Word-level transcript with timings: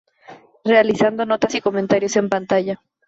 Realizando 0.65 1.27
notas 1.27 1.53
y 1.53 1.61
comentarios 1.61 2.15
en 2.15 2.27
pantalla. 2.27 2.81